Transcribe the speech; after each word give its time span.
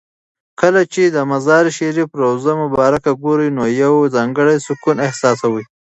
کله 0.61 0.81
چې 0.93 1.03
د 1.05 1.17
مزار 1.31 1.65
شریف 1.77 2.09
روضه 2.21 2.51
مبارکه 2.63 3.11
ګورې 3.23 3.47
نو 3.57 3.63
یو 3.83 3.95
ځانګړی 4.15 4.57
سکون 4.67 4.97
احساسوې. 5.07 5.63